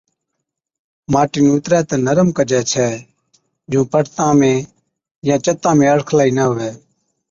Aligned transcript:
ماٽِي 1.11 1.39
نُون 1.45 1.53
اِترَي 1.57 1.79
تہ 1.87 1.95
نرم 2.05 2.29
ڪجَي 2.37 2.61
ڇَي 2.71 2.87
جُون 3.71 3.85
پٽتان 3.91 4.31
۾ 4.39 4.51
يان 5.27 5.39
چتان 5.45 5.73
۾ 5.79 5.85
الڙکلائِي 5.93 6.31
نہ 6.37 6.43
هُوَي۔ 6.49 6.69